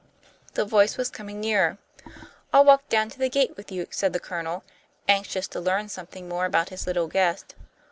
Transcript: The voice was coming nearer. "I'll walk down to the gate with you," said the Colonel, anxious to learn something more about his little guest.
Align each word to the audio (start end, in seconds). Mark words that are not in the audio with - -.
The 0.55 0.65
voice 0.65 0.97
was 0.97 1.11
coming 1.11 1.39
nearer. 1.39 1.77
"I'll 2.51 2.65
walk 2.65 2.89
down 2.89 3.09
to 3.09 3.19
the 3.19 3.29
gate 3.29 3.55
with 3.55 3.71
you," 3.71 3.85
said 3.91 4.13
the 4.13 4.19
Colonel, 4.19 4.63
anxious 5.07 5.47
to 5.49 5.59
learn 5.59 5.89
something 5.89 6.27
more 6.27 6.45
about 6.45 6.69
his 6.69 6.87
little 6.87 7.05
guest. 7.05 7.53